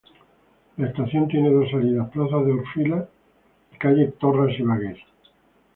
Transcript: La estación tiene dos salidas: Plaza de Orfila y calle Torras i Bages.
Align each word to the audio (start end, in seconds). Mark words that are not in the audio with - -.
La 0.77 0.87
estación 0.87 1.27
tiene 1.27 1.51
dos 1.51 1.69
salidas: 1.69 2.09
Plaza 2.09 2.37
de 2.37 2.53
Orfila 2.53 3.07
y 3.71 3.77
calle 3.77 4.11
Torras 4.19 4.57
i 4.57 4.63
Bages. 4.63 4.97